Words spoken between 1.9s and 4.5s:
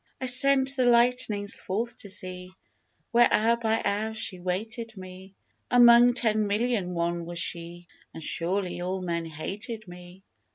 to see Where hour by hour she